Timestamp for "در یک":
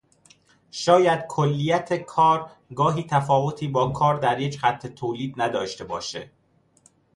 4.19-4.59